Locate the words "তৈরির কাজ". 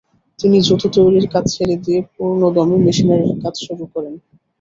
0.95-1.45